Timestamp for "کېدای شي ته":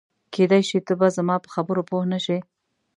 0.33-0.93